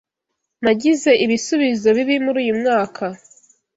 Nagize 0.63 1.11
ibisubizo 1.25 1.87
bibi 1.97 2.15
muri 2.25 2.37
uyu 2.43 2.53
mwaka. 2.59 3.05